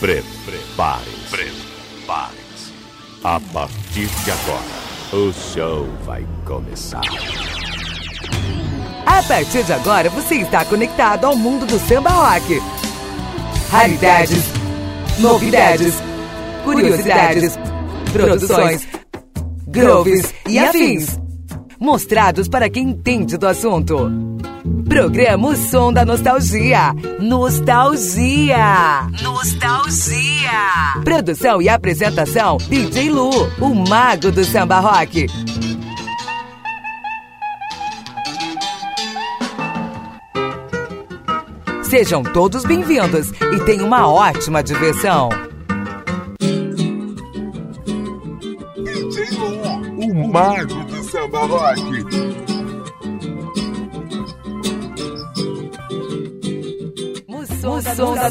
[0.00, 1.36] Prepare-se.
[3.22, 4.64] A partir de agora,
[5.12, 7.02] o show vai começar.
[9.04, 12.62] A partir de agora, você está conectado ao mundo do samba rock.
[13.70, 14.42] Raridades,
[15.18, 15.94] novidades,
[16.64, 17.58] curiosidades,
[18.10, 18.88] produções,
[19.66, 21.20] grooves e afins.
[21.78, 24.10] Mostrados para quem entende do assunto.
[24.88, 26.94] Programa O Som da Nostalgia.
[27.20, 29.08] Nostalgia.
[29.22, 31.02] Nostalgia.
[31.04, 35.26] Produção e apresentação: DJ Lu, o mago do samba rock.
[41.82, 45.28] Sejam todos bem-vindos e tenham uma ótima diversão.
[48.76, 52.39] DJ Lu, o mago do samba rock.
[57.80, 58.28] O som da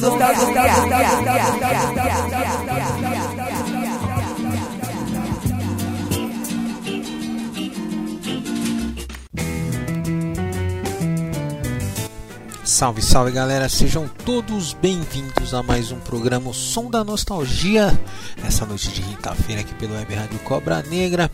[12.63, 17.99] Salve, salve galera, sejam todos bem-vindos a mais um programa o Som da Nostalgia,
[18.43, 21.31] nessa noite de quinta-feira aqui pelo Web Rádio Cobra Negra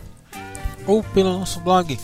[0.86, 1.98] ou pelo nosso blog,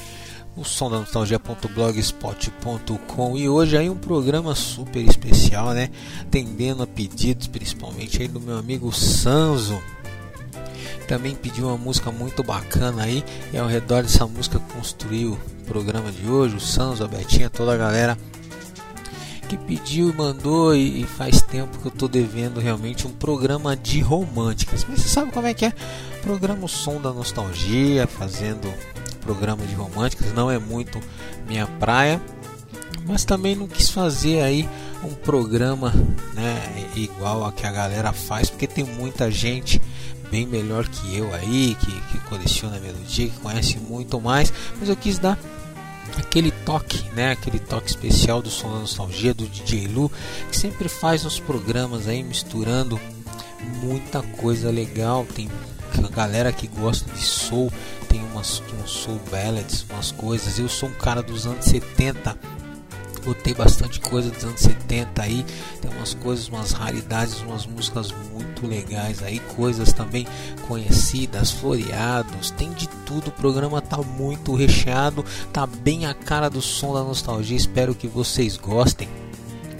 [0.57, 5.89] o som da nostalgia.blogspot.com e hoje aí um programa super especial, né?
[6.21, 9.83] Atendendo a pedidos, principalmente aí do meu amigo Sanzo.
[11.09, 16.13] Também pediu uma música muito bacana aí e ao redor dessa música construiu o programa
[16.13, 18.19] de hoje, o Sanzo, a Betinha, toda a galera
[19.49, 24.01] que pediu e mandou e, faz tempo que eu tô devendo realmente um programa de
[24.01, 24.87] românticas.
[24.89, 25.75] Mas você sabe como é que é?
[26.23, 28.73] Programa o som da nostalgia, fazendo
[29.23, 31.01] programa de românticas, não é muito
[31.47, 32.21] minha praia.
[33.07, 34.69] Mas também não quis fazer aí
[35.03, 35.93] um programa
[36.35, 39.81] né, igual a que a galera faz, porque tem muita gente
[40.31, 44.97] bem melhor que eu aí, que, que coleciona melodia, que conhece muito mais, mas eu
[44.97, 45.39] quis dar
[46.17, 50.11] aquele toque, né, aquele toque especial do som da nostalgia do DJ Lu,
[50.51, 53.01] que sempre faz uns programas aí misturando
[53.83, 55.27] muita coisa legal.
[55.35, 55.51] Tem
[56.01, 57.73] a galera que gosta de soul,
[58.09, 60.59] tem umas, umas soul ballads, umas coisas.
[60.59, 62.37] Eu sou um cara dos anos 70
[63.25, 65.45] botei bastante coisa dos anos 70 aí,
[65.81, 70.27] tem umas coisas, umas raridades, umas músicas muito legais aí, coisas também
[70.67, 76.61] conhecidas, floreados, tem de tudo, o programa tá muito recheado, tá bem a cara do
[76.61, 79.09] som da nostalgia, espero que vocês gostem.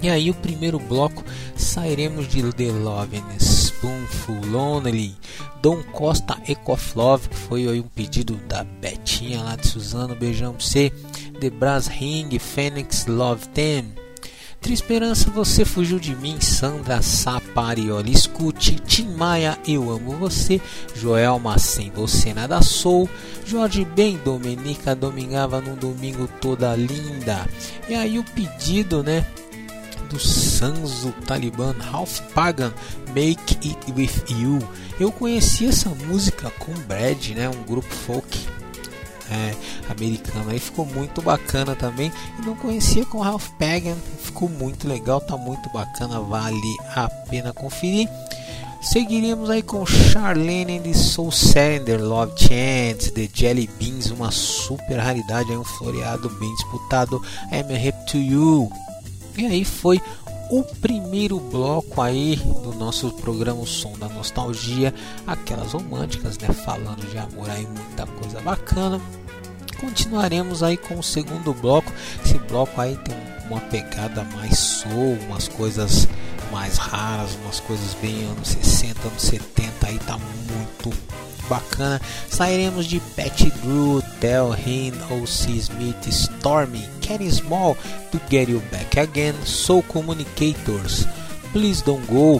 [0.01, 1.23] E aí o primeiro bloco
[1.55, 3.39] sairemos de The Love and
[3.83, 5.13] Spoonful Lonely,
[5.61, 10.89] Dom Costa Ecoflove, que foi um pedido da Betinha lá de Suzano, beijão pra você.
[11.41, 13.91] The Brass Ring, Phoenix Love Them.
[14.61, 18.13] Trisperança, você fugiu de mim, Sandra Saparioli.
[18.13, 20.61] Escute, Tim Maia, eu amo você.
[20.95, 23.09] Joelma, sem você nada sou.
[23.45, 27.45] Jorge Ben, Domenica domingava num domingo toda linda.
[27.89, 29.25] E aí o pedido, né?
[30.09, 32.71] Do Sanzo Taliban, Ralph Pagan,
[33.15, 34.59] Make It With You.
[34.99, 37.49] Eu conheci essa música com Brad, né?
[37.49, 38.47] Um grupo folk
[39.31, 39.55] é,
[39.89, 45.21] americano aí ficou muito bacana também e não conhecia com Ralph Pagan ficou muito legal
[45.21, 48.09] tá muito bacana vale a pena conferir
[48.83, 55.49] Seguiríamos aí com Charlene de Soul Sender, Love Chance, The Jelly Beans, uma super raridade,
[55.51, 58.69] aí um floreado bem disputado, I'm a Hip to You.
[59.37, 60.01] E aí foi
[60.49, 64.93] o primeiro bloco aí do nosso programa o Som da Nostalgia,
[65.25, 69.01] aquelas românticas, né, falando de amor aí, muita coisa bacana
[69.83, 71.91] continuaremos aí com o segundo bloco.
[72.23, 73.15] Esse bloco aí tem
[73.49, 76.07] uma pegada mais soul, umas coisas
[76.53, 80.95] mais raras, umas coisas bem anos 60, anos 70 aí tá muito
[81.49, 81.99] bacana.
[82.29, 85.51] Sairemos de Pat Drew, Del Hinn, O.C.
[85.53, 87.75] Smith, Stormy, Kenny Small,
[88.11, 91.07] To Get You Back Again, Soul Communicators,
[91.51, 92.39] Please Don't Go,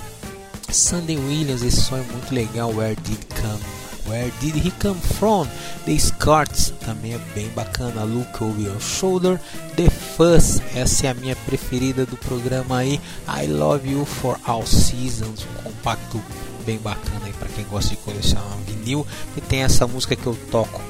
[0.70, 5.48] Sunday Williams, esse som é muito legal, Where Did Come Where Did He Come From?
[5.86, 8.04] The Scarts também é bem bacana.
[8.04, 9.40] Look Over Your Shoulder.
[9.76, 13.00] The Fuzz, essa é a minha preferida do programa aí.
[13.28, 16.22] I Love You For All Seasons, um compacto
[16.66, 19.06] bem bacana aí para quem gosta de colecionar vinil.
[19.38, 20.82] E tem essa música que eu toco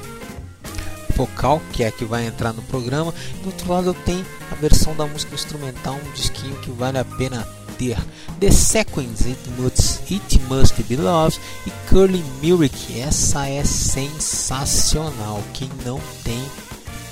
[1.16, 3.14] vocal, que é a que vai entrar no programa.
[3.42, 7.04] Do outro lado eu tenho a versão da música instrumental, um disquinho que vale a
[7.04, 7.46] pena
[7.78, 7.96] ter
[8.40, 13.00] The Sequence It Must, It Must Be Love e Curly Myrick.
[13.00, 15.42] Essa é sensacional.
[15.52, 16.42] Quem não tem,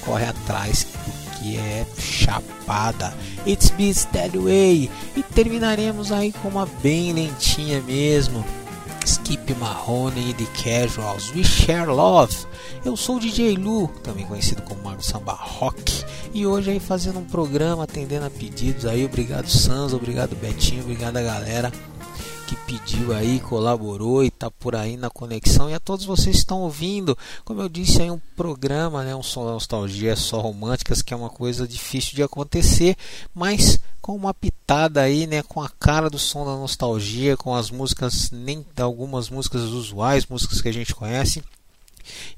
[0.04, 0.86] corre atrás,
[1.38, 3.14] que é chapada.
[3.46, 4.90] It's Beats That Way.
[5.16, 8.44] E terminaremos aí com uma bem lentinha mesmo.
[9.04, 12.34] Skip Marrone The Casuals, We Share Love.
[12.84, 17.18] Eu sou o DJ Lu, também conhecido como Mago Samba Rock, e hoje aí fazendo
[17.18, 19.04] um programa atendendo a pedidos aí.
[19.04, 21.72] Obrigado Sans, obrigado Betinho, obrigado a galera
[22.52, 26.42] que pediu aí, colaborou e tá por aí na conexão e a todos vocês que
[26.42, 27.16] estão ouvindo.
[27.44, 31.16] Como eu disse aí um programa, né, um som da nostalgia só românticas, que é
[31.16, 32.94] uma coisa difícil de acontecer,
[33.34, 37.70] mas com uma pitada aí, né, com a cara do som da nostalgia, com as
[37.70, 41.42] músicas nem algumas músicas usuais, músicas que a gente conhece.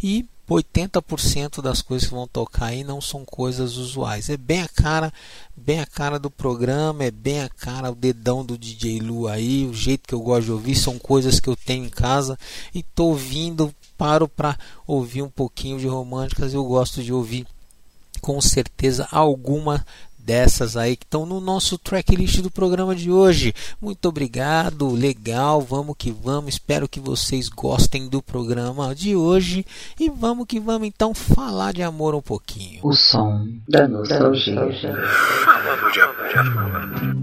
[0.01, 4.29] E 80% das coisas que vão tocar aí não são coisas usuais.
[4.29, 5.13] É bem a cara,
[5.57, 9.67] bem a cara do programa, é bem a cara o dedão do DJ Lu aí,
[9.67, 12.39] o jeito que eu gosto de ouvir são coisas que eu tenho em casa
[12.75, 17.47] e tô ouvindo, paro para ouvir um pouquinho de românticas, eu gosto de ouvir
[18.21, 19.85] com certeza alguma
[20.25, 23.55] dessas aí que estão no nosso tracklist do programa de hoje.
[23.81, 26.55] Muito obrigado, legal, vamos que vamos.
[26.55, 29.65] Espero que vocês gostem do programa de hoje
[30.01, 32.81] e vamos que vamos então falar de amor um pouquinho.
[32.83, 34.55] O som da nostalgia.
[35.45, 37.14] Falando de amor.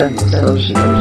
[0.00, 0.99] Som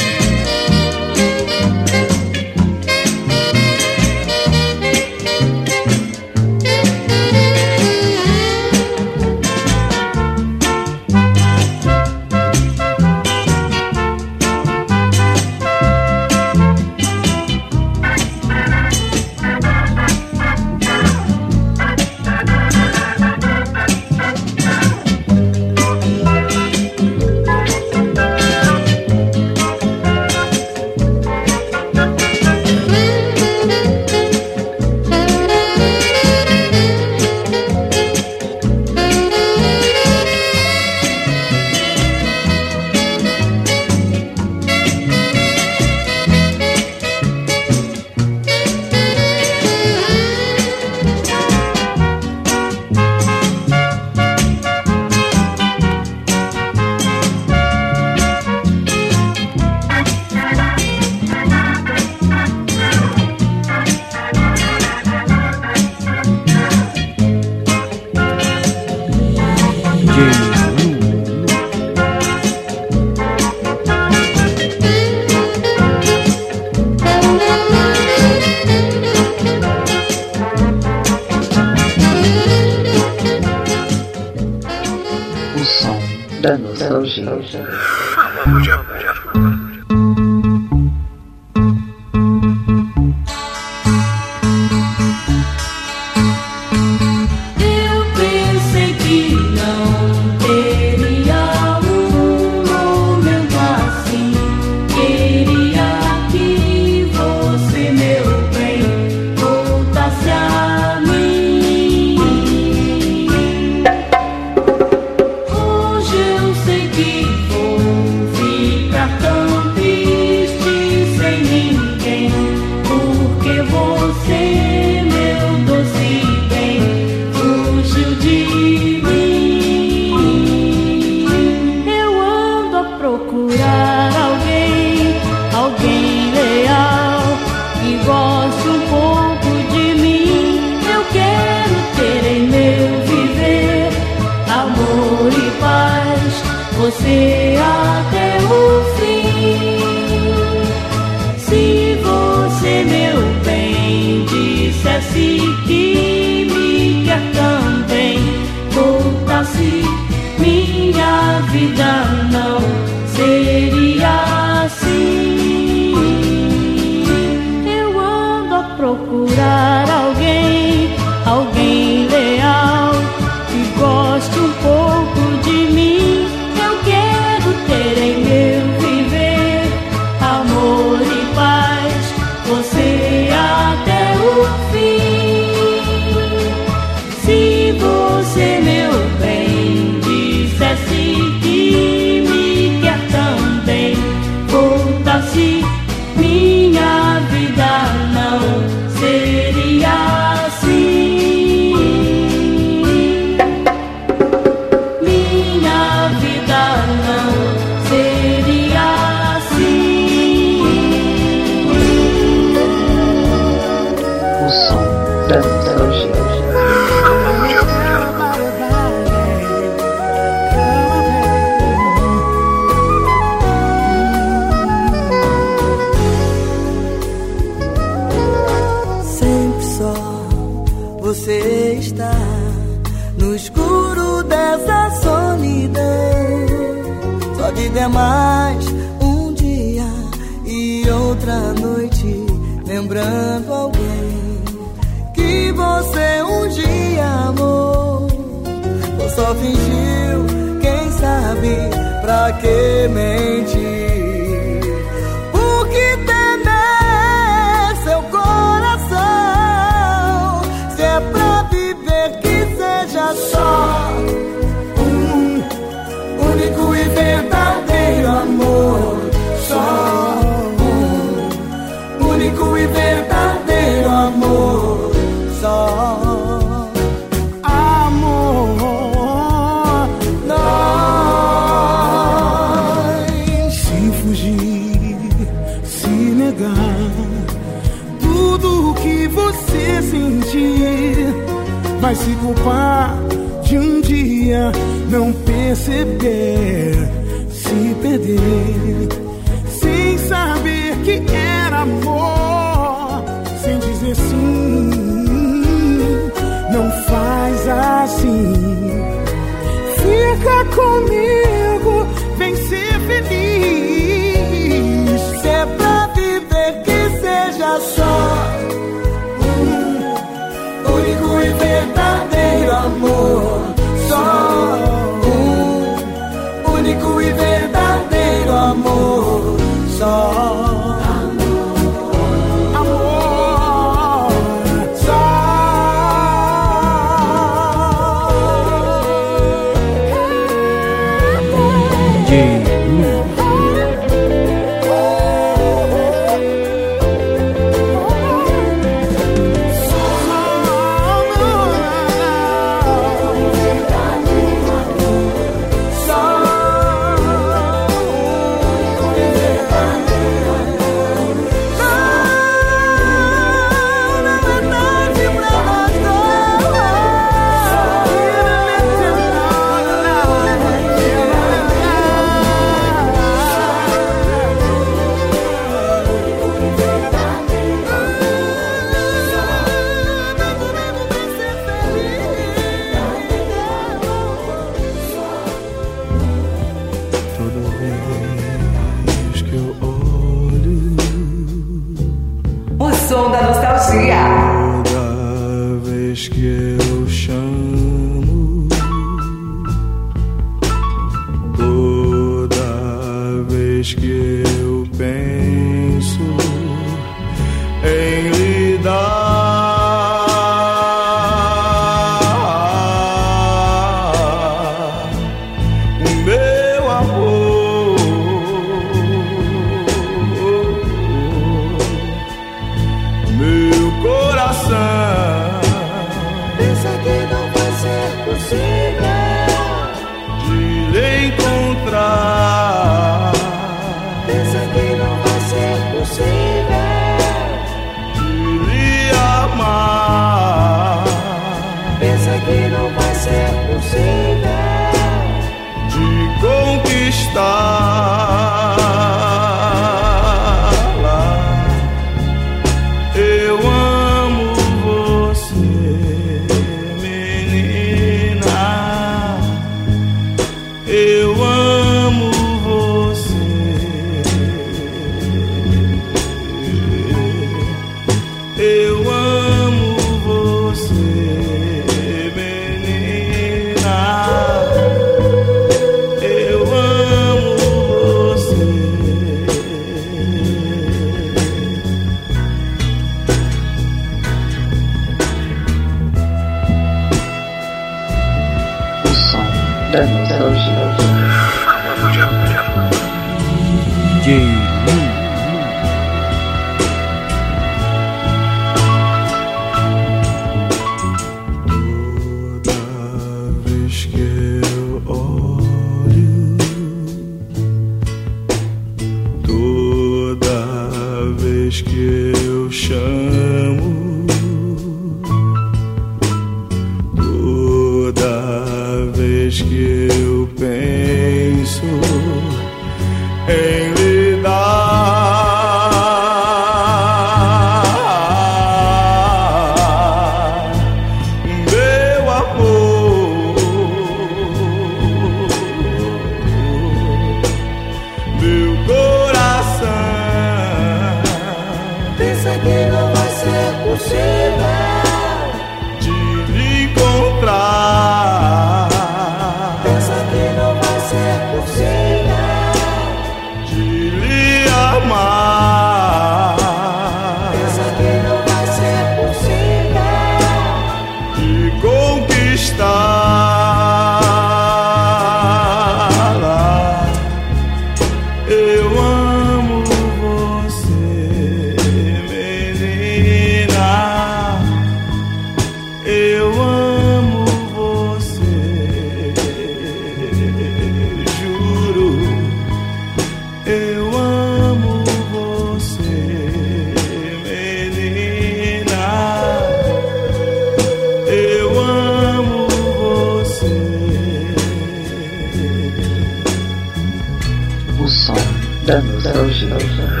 [599.31, 599.87] nostalgia.
[599.87, 600.00] Juro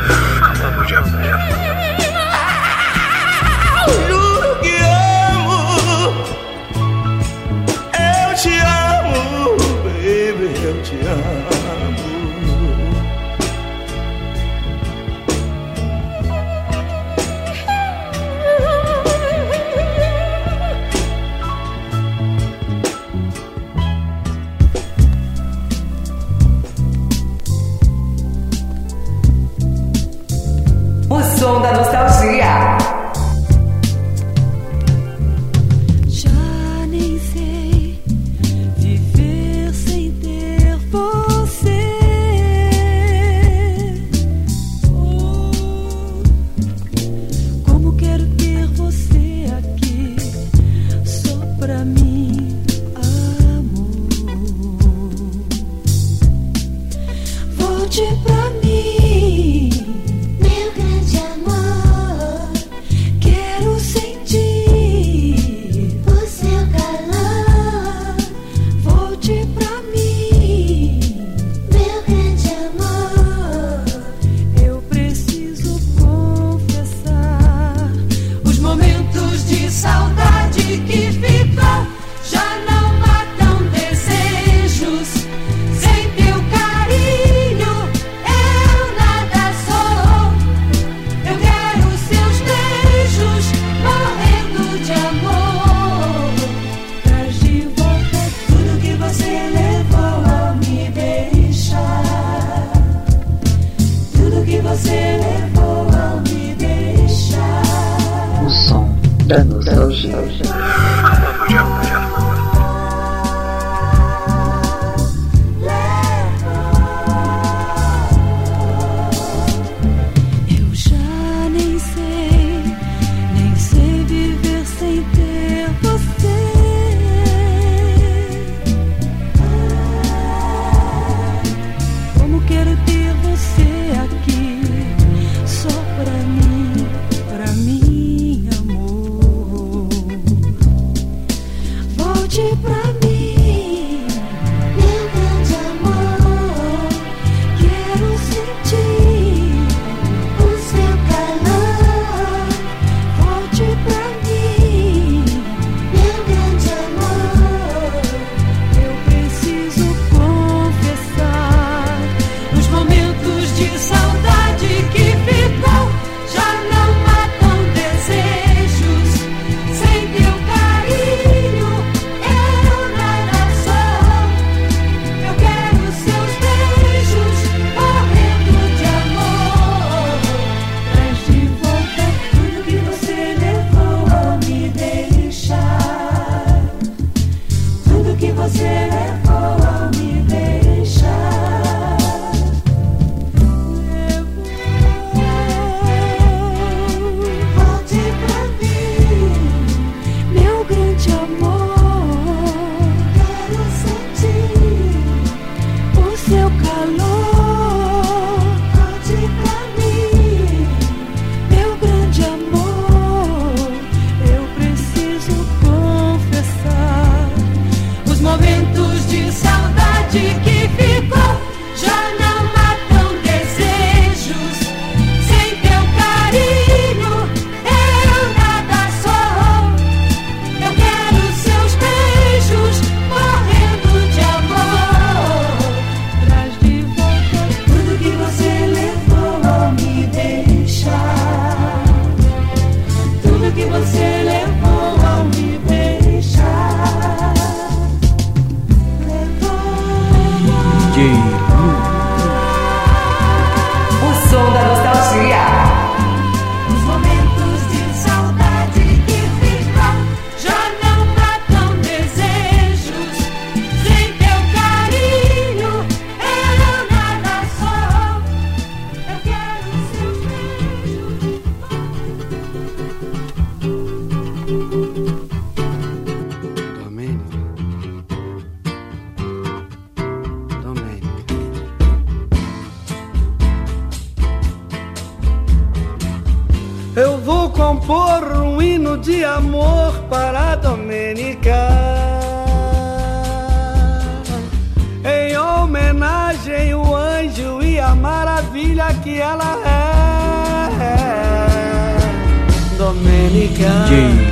[303.91, 304.31] Lu.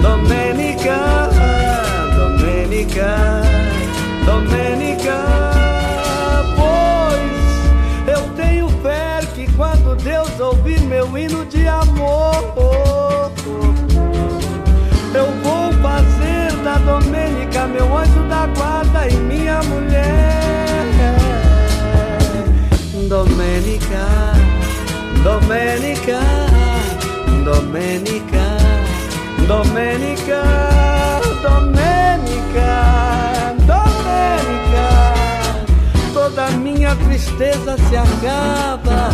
[0.00, 1.28] Domenica,
[2.14, 3.42] Domenica,
[4.24, 5.18] Domenica.
[6.56, 13.32] Pois eu tenho fé que quando Deus ouvir meu hino de amor,
[15.14, 20.86] eu vou fazer da Domenica meu anjo da guarda e minha mulher.
[23.08, 24.06] Domenica,
[25.24, 26.20] Domenica,
[27.44, 28.11] Domenica.
[29.46, 30.42] Domenica,
[31.42, 32.72] Domenica,
[33.66, 34.88] Domenica,
[36.12, 39.10] toda minha tristeza se acaba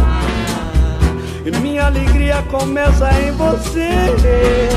[1.45, 4.69] e minha alegria começa em você.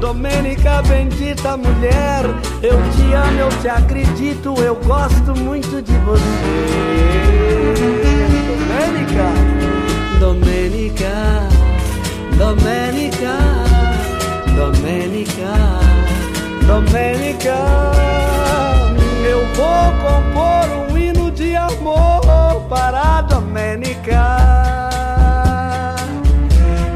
[0.00, 2.24] Domênica, bendita mulher,
[2.62, 6.74] eu te amo, eu te acredito, eu gosto muito de você.
[8.58, 9.32] Domênica,
[10.20, 11.48] Domênica,
[12.36, 13.63] Domênica.
[14.84, 15.80] Domenica,
[16.66, 17.56] Domenica,
[19.26, 24.26] eu vou compor um hino de amor para a Domenica.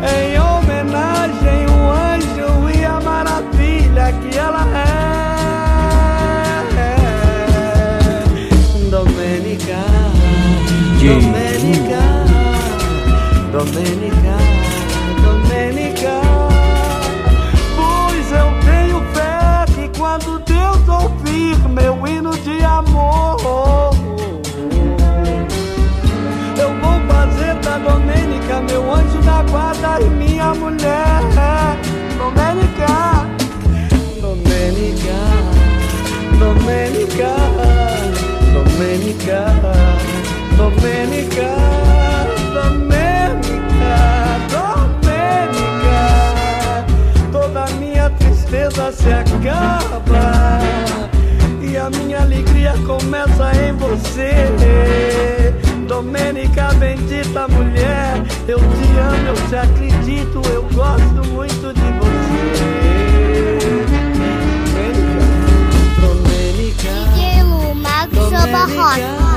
[0.04, 4.98] Em homenagem ao anjo e à maravilha que ela é.
[8.90, 9.80] Domenica,
[11.00, 12.02] Domenica,
[13.50, 14.17] Domenica.
[37.18, 37.34] Domenica,
[38.52, 39.50] Domenica,
[40.56, 41.50] Domenica,
[42.54, 43.96] Domenica,
[44.52, 46.00] Domenica.
[47.32, 50.60] Toda minha tristeza se acaba
[51.60, 54.46] e a minha alegria começa em você.
[55.88, 61.47] Domenica, bendita mulher, eu te amo, eu te acredito, eu gosto muito
[68.52, 69.27] 八号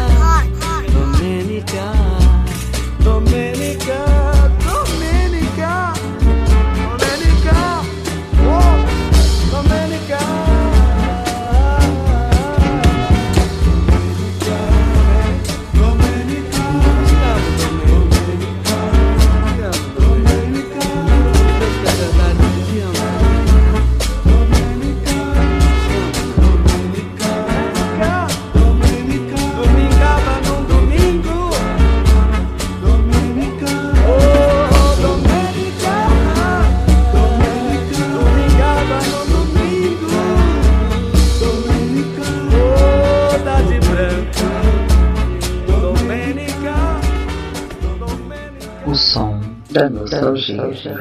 [49.74, 50.94] 单单身单身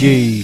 [0.00, 0.42] 一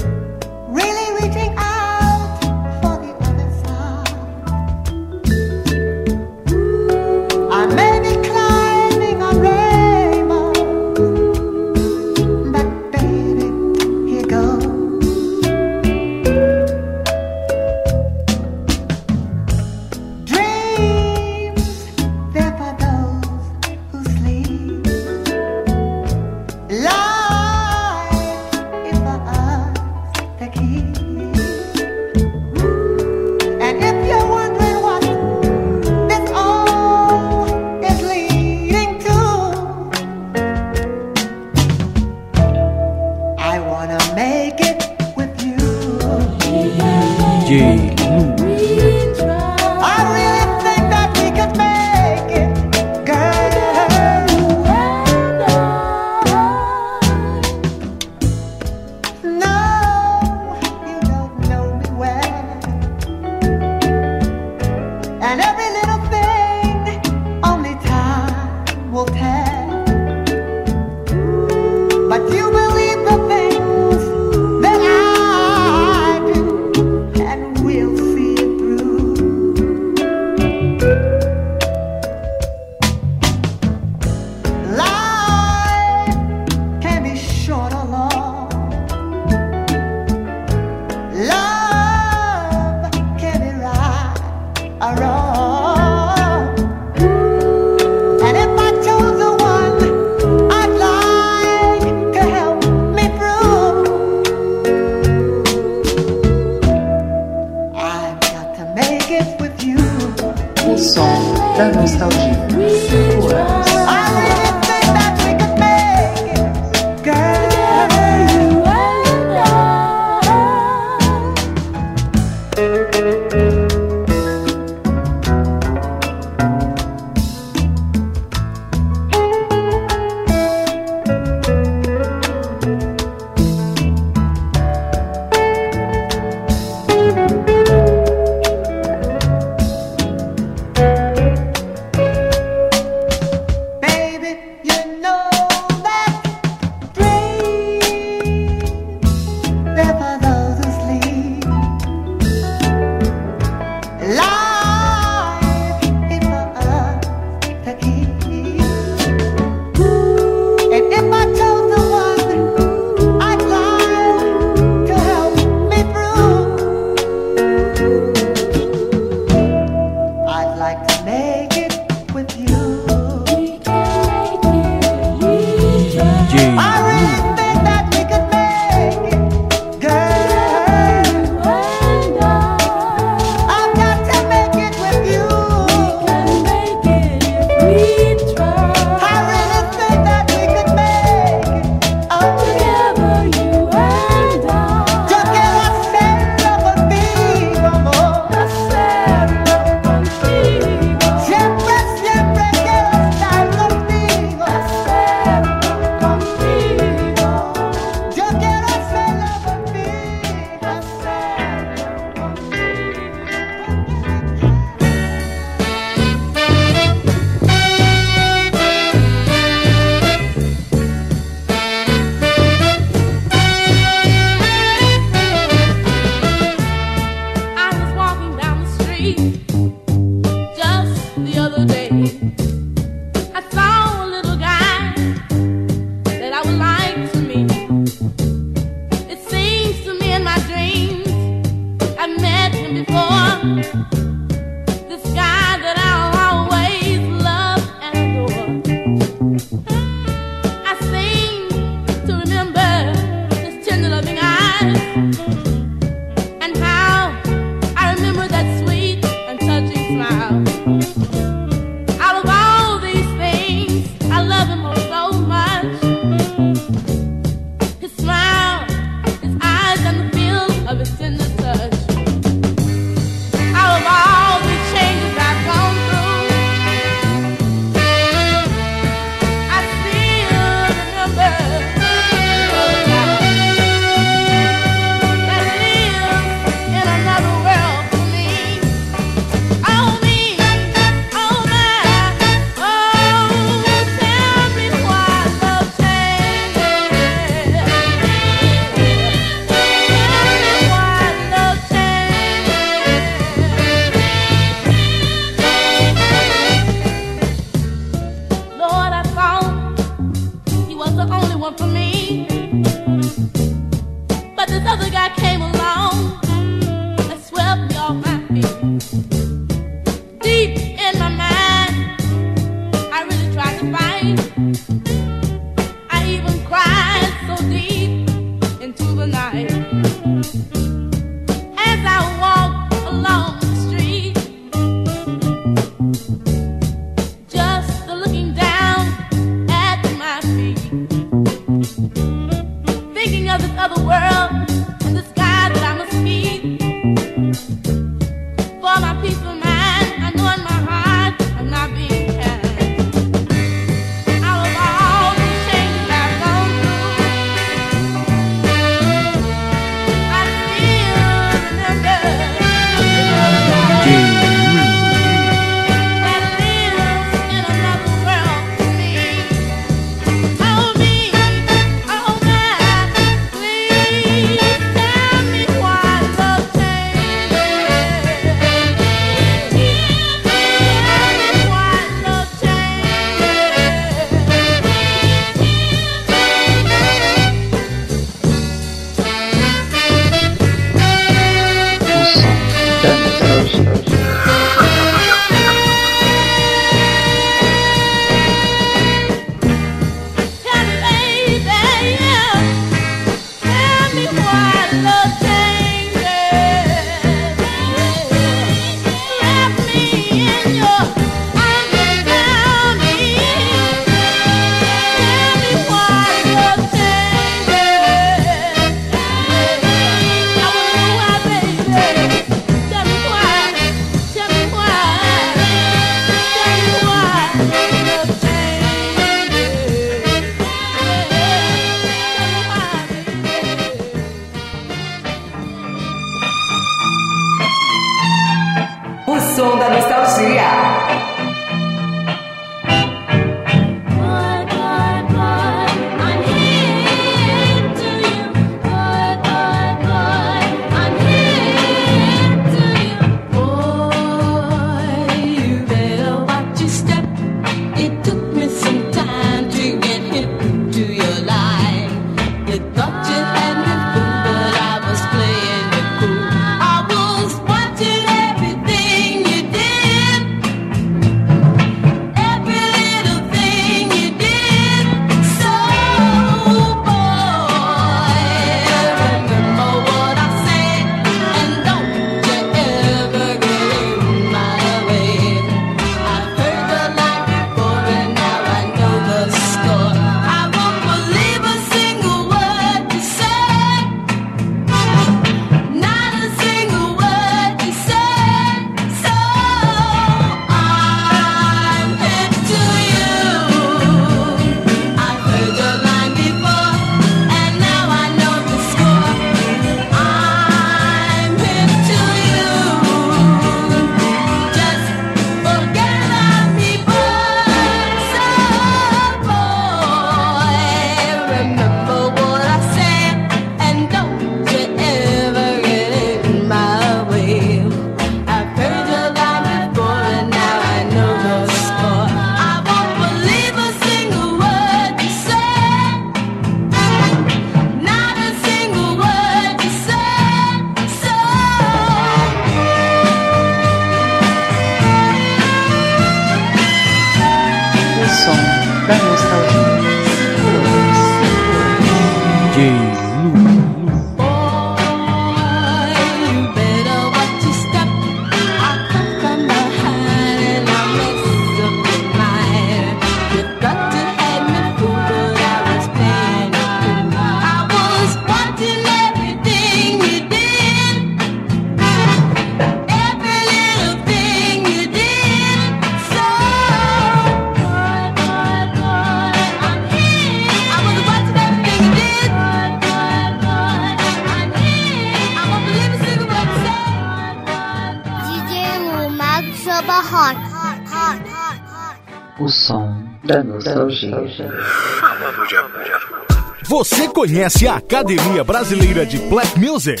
[597.18, 600.00] conhece a Academia Brasileira de Black Music?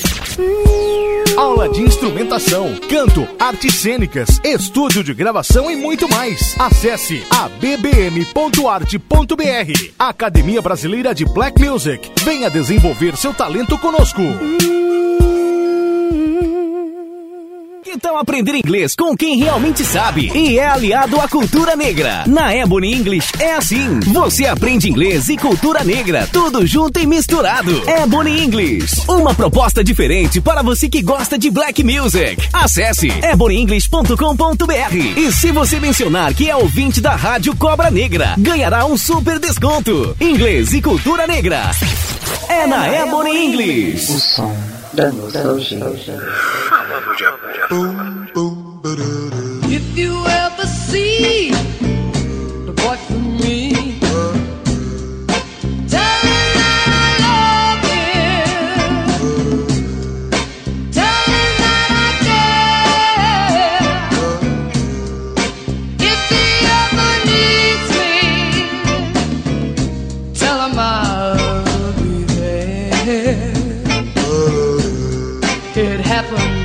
[1.36, 6.54] Aula de instrumentação, canto, artes cênicas, estúdio de gravação e muito mais.
[6.60, 9.02] Acesse abbm.arte.br.
[9.98, 12.08] Academia Brasileira de Black Music.
[12.22, 14.22] Venha desenvolver seu talento conosco.
[17.88, 22.22] Que tal aprender inglês com quem realmente sabe e é aliado à cultura negra?
[22.26, 23.98] Na Ebony English é assim.
[24.00, 27.82] Você aprende inglês e cultura negra, tudo junto e misturado.
[27.88, 32.46] Ebony English, uma proposta diferente para você que gosta de black music.
[32.52, 38.98] Acesse ebonyenglish.com.br e se você mencionar que é ouvinte da Rádio Cobra Negra, ganhará um
[38.98, 40.14] super desconto.
[40.20, 41.70] Inglês e cultura negra.
[42.50, 44.12] É na Ebony English.
[44.12, 45.78] O som da nostalgia.
[47.70, 47.76] If
[49.98, 53.74] you ever see the boy from me,
[55.86, 56.90] tell him that I
[57.26, 58.88] love him.
[60.92, 62.08] Tell him that I
[65.98, 66.00] care.
[66.00, 66.46] If he
[66.80, 68.16] ever needs me,
[70.34, 73.54] tell him I'll be there.
[75.76, 76.57] It happened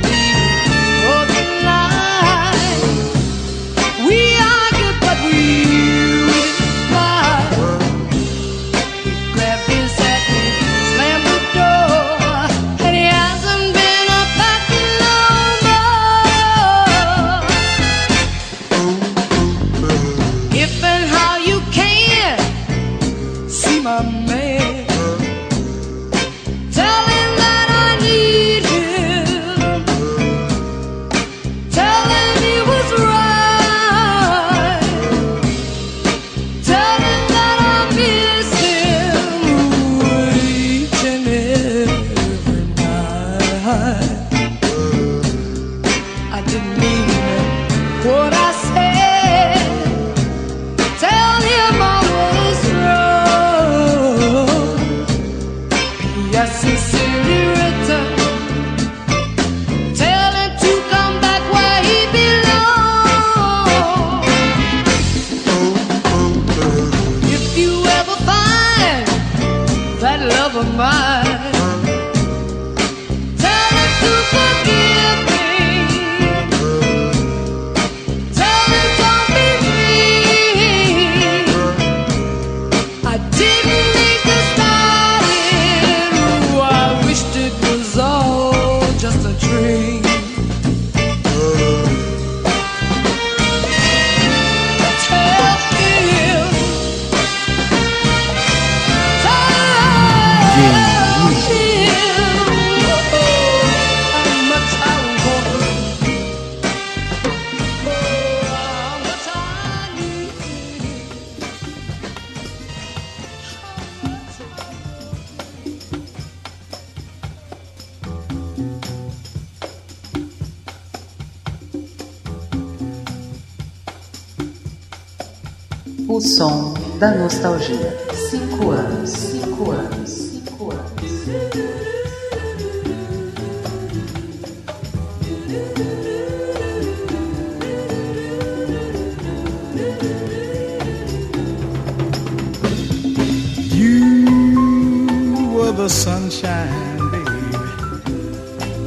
[145.84, 147.42] the sunshine, baby.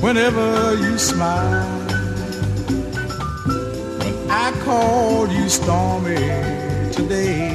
[0.01, 1.69] Whenever you smile,
[4.27, 6.15] I called you stormy
[6.91, 7.53] today,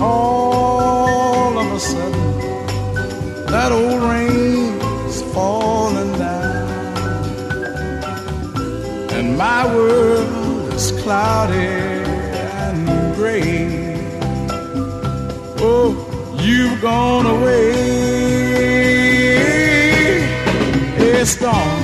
[0.00, 6.96] all of a sudden that old rain's falling down,
[9.12, 11.87] and my world is cloudy
[16.40, 17.70] You've gone away.
[21.20, 21.77] A storm.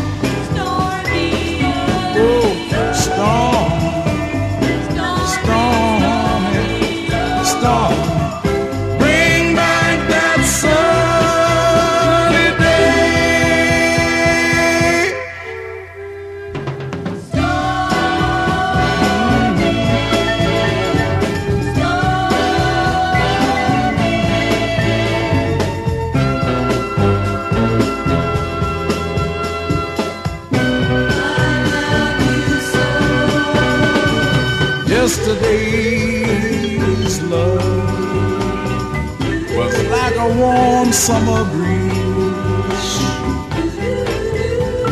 [40.94, 42.92] summer breeze.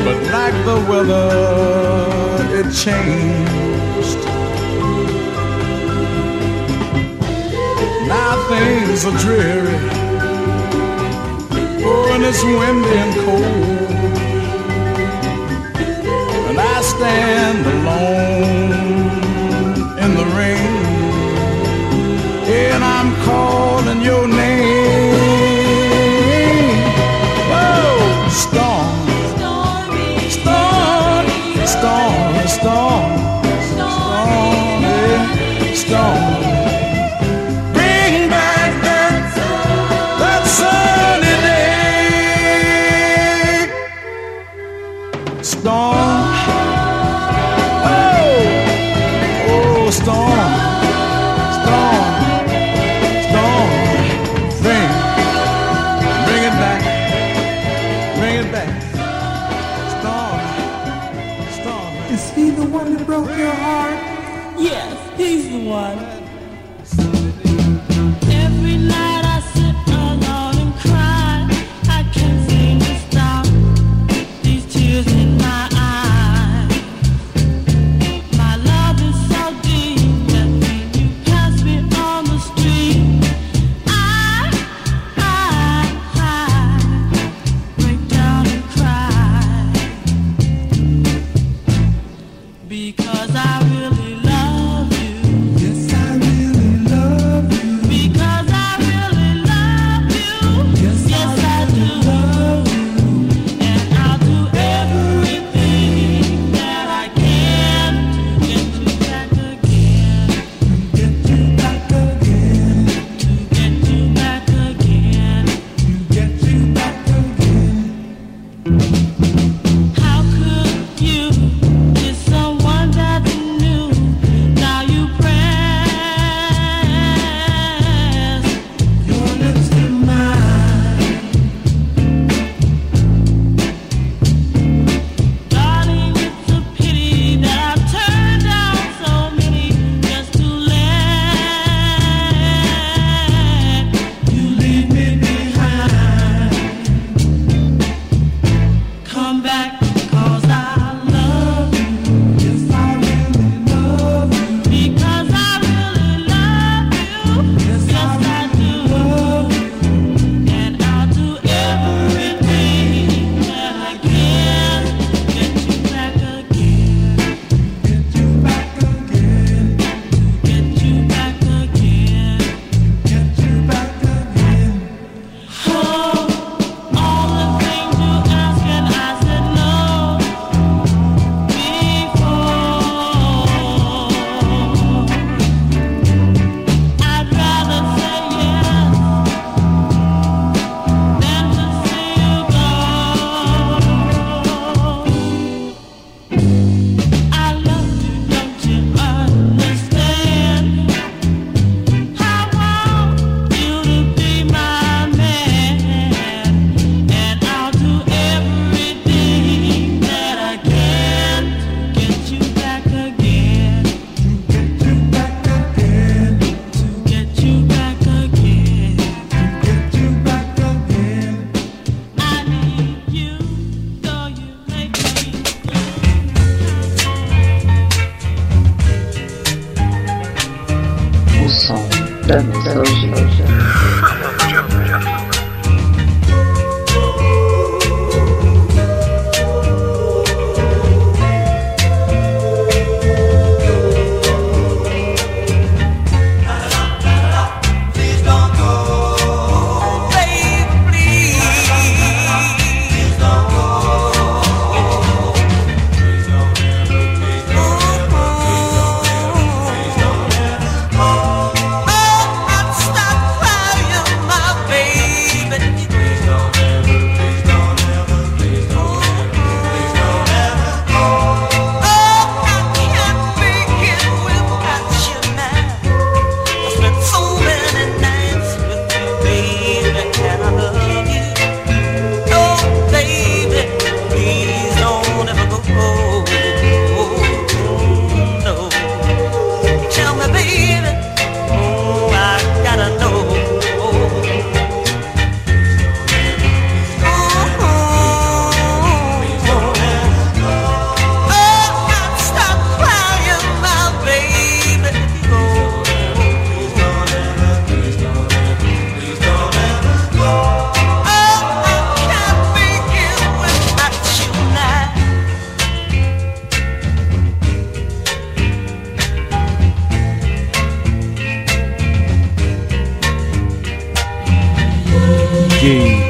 [0.05, 1.29] But like the weather,
[2.59, 4.21] it changed.
[8.09, 9.79] Now things are dreary.
[11.85, 13.93] Oh, and it's windy and cold.
[16.49, 18.82] And I stand alone
[45.63, 45.95] storm.
[47.87, 48.43] Oh,
[49.49, 50.62] oh, storm.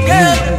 [0.07, 0.52] Girl.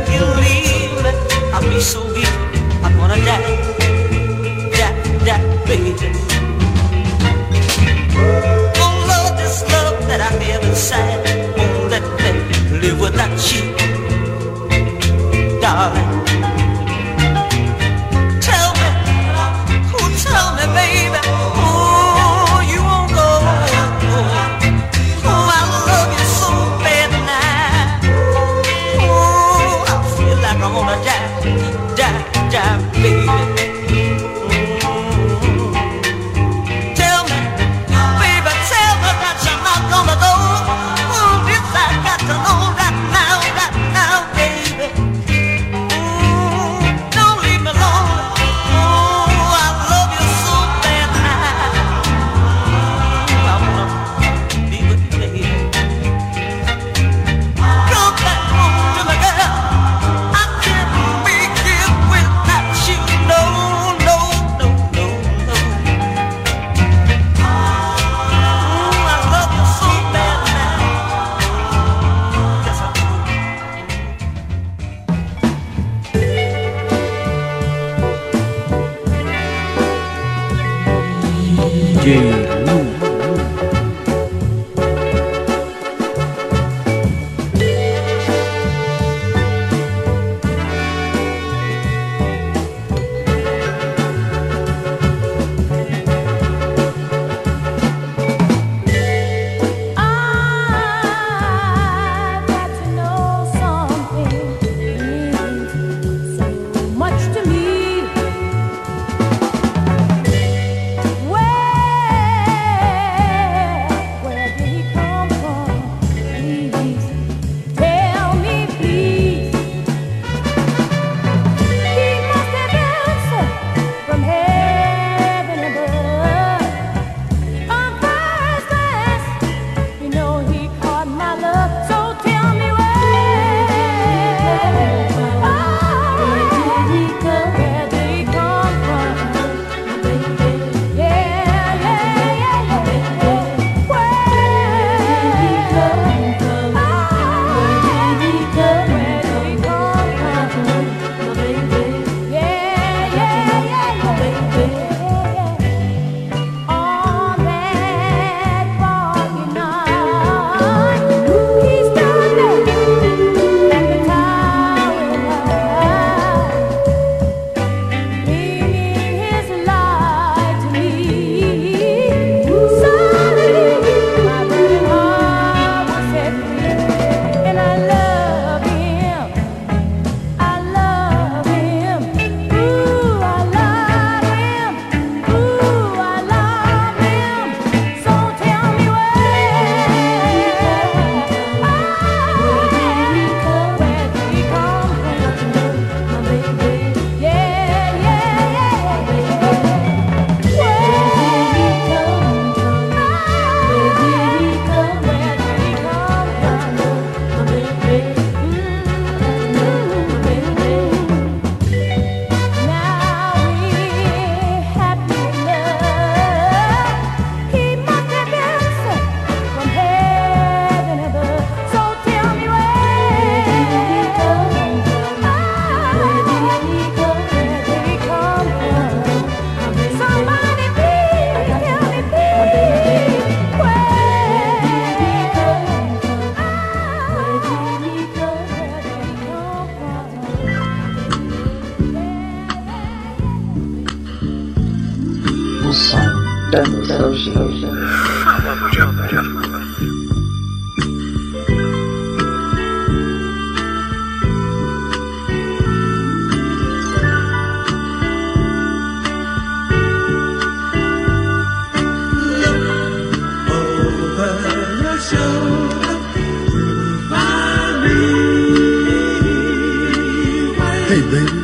[270.94, 271.42] Hey, baby,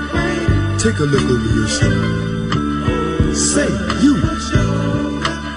[0.78, 3.34] take a look over your shoulder.
[3.34, 3.66] Say,
[4.00, 4.14] you,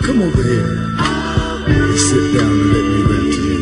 [0.01, 0.81] come over here
[1.69, 3.62] and sit down and let me rap to you.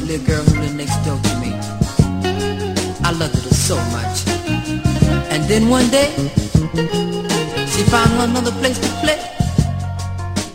[0.00, 1.52] little girl who lived next door to me.
[3.04, 4.26] I loved her so much.
[5.32, 6.10] And then one day,
[7.72, 9.18] she found another place to play.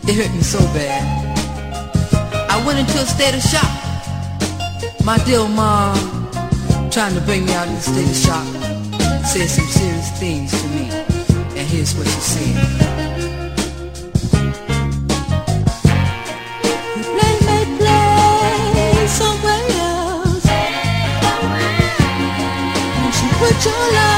[0.08, 1.02] It hurt me so bad.
[2.50, 3.70] I went into a state of shock.
[5.04, 5.96] My dear mom,
[6.90, 8.46] trying to bring me out of the state of shock,
[9.24, 10.88] said some serious things to me.
[11.58, 12.95] And here's what she said.
[23.64, 24.15] your love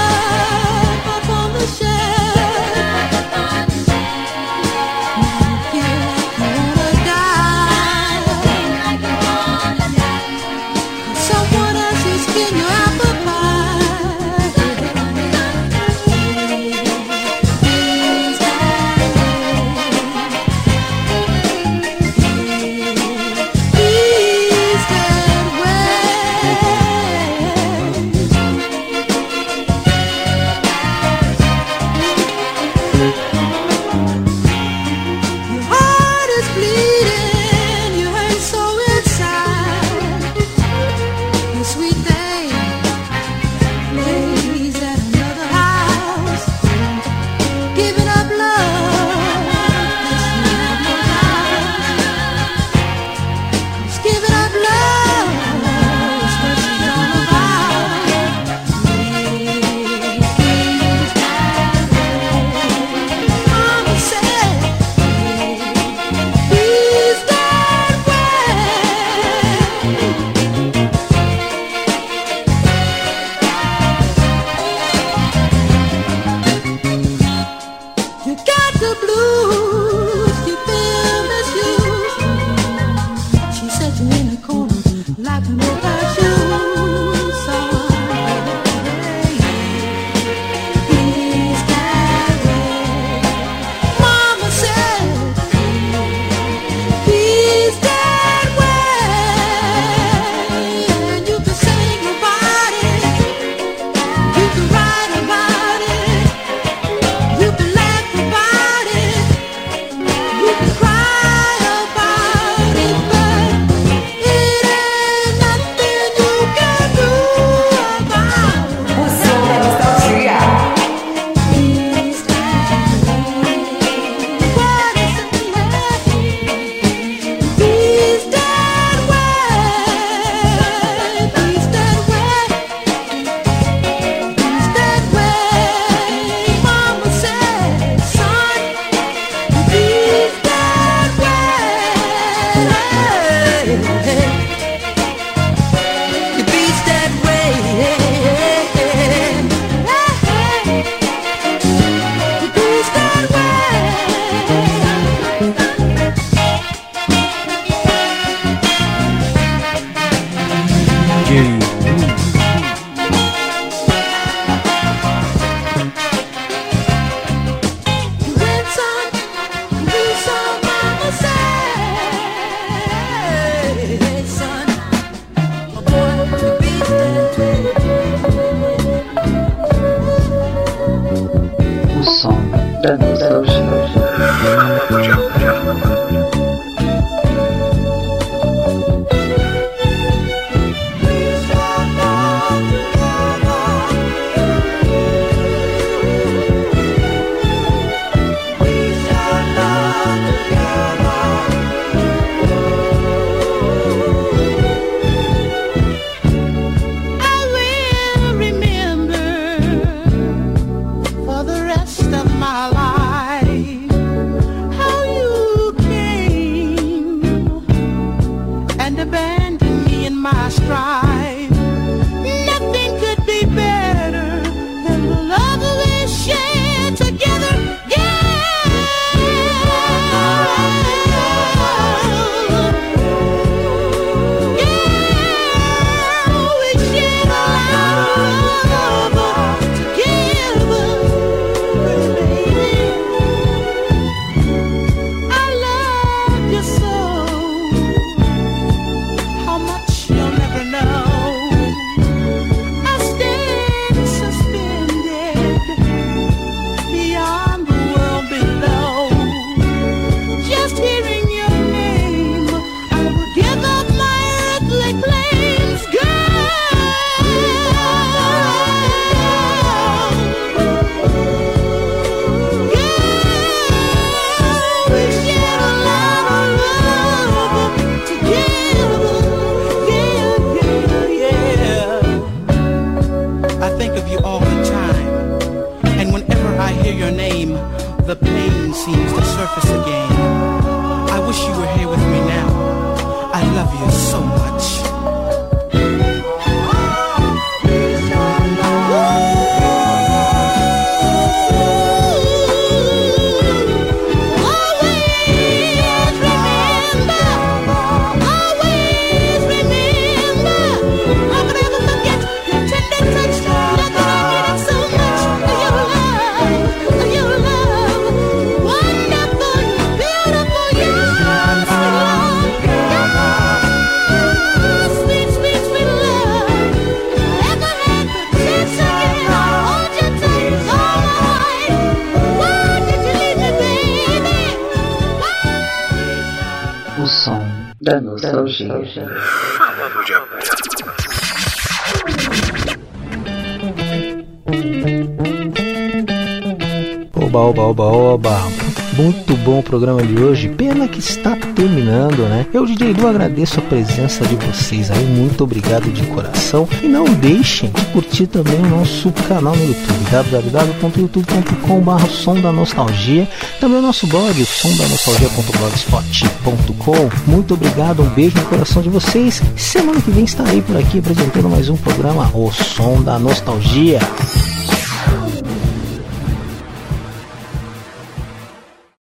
[349.88, 350.50] programa de hoje.
[350.50, 352.44] Pena que está terminando, né?
[352.52, 355.02] Eu, DJ Edu, agradeço a presença de vocês aí.
[355.04, 356.68] Muito obrigado de coração.
[356.82, 363.26] E não deixem de curtir também o nosso canal no YouTube, www.youtube.com.br Som da Nostalgia.
[363.60, 367.08] Também o nosso blog, o somdanostalgia.blogspot.com.
[367.26, 369.40] Muito obrigado, um beijo no coração de vocês.
[369.56, 374.00] Semana que vem estarei por aqui apresentando mais um programa, O Som da Nostalgia.